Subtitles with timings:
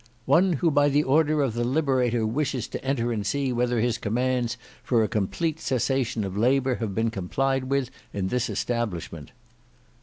[0.25, 3.99] "One who by the order of the Liberator wishes to enter and see whether his
[3.99, 9.29] commands for a complete cessation of labour have been complied with in this establishment."